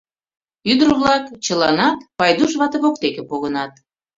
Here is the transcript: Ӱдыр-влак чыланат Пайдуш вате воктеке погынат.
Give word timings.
Ӱдыр-влак 0.71 1.23
чыланат 1.45 1.99
Пайдуш 2.19 2.51
вате 2.59 2.77
воктеке 2.83 3.23
погынат. 3.29 3.71